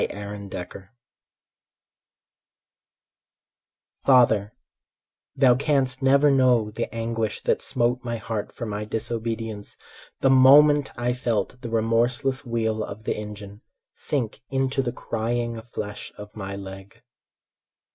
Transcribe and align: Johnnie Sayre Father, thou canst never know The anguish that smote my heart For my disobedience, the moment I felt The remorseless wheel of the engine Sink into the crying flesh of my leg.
Johnnie 0.09 0.49
Sayre 0.49 0.91
Father, 3.99 4.55
thou 5.35 5.53
canst 5.53 6.01
never 6.01 6.31
know 6.31 6.71
The 6.71 6.91
anguish 6.91 7.43
that 7.43 7.61
smote 7.61 8.03
my 8.03 8.17
heart 8.17 8.51
For 8.51 8.65
my 8.65 8.83
disobedience, 8.83 9.77
the 10.21 10.31
moment 10.31 10.89
I 10.97 11.13
felt 11.13 11.61
The 11.61 11.69
remorseless 11.69 12.43
wheel 12.43 12.83
of 12.83 13.03
the 13.03 13.15
engine 13.15 13.61
Sink 13.93 14.41
into 14.49 14.81
the 14.81 14.91
crying 14.91 15.61
flesh 15.61 16.11
of 16.17 16.35
my 16.35 16.55
leg. 16.55 17.03